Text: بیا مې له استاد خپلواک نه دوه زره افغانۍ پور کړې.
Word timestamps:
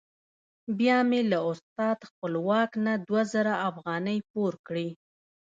بیا 0.77 0.97
مې 1.09 1.21
له 1.31 1.39
استاد 1.51 1.97
خپلواک 2.09 2.71
نه 2.85 2.93
دوه 3.07 3.21
زره 3.33 3.53
افغانۍ 3.69 4.19
پور 4.31 4.53
کړې. 4.67 4.87